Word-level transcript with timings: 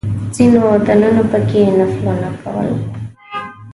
ځینو 0.35 0.61
دننه 0.85 1.23
په 1.31 1.39
کې 1.49 1.59
نفلونه 1.77 2.29
کول. 2.41 2.69